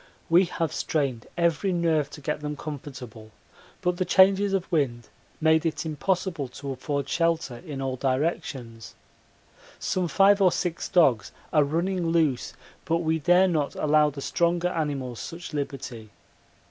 [0.31, 3.29] We have strained every nerve to get them comfortable,
[3.83, 8.95] but the changes of wind made it impossible to afford shelter in all directions.
[9.77, 14.69] Some five or six dogs are running loose, but we dare not allow the stronger
[14.69, 16.09] animals such liberty.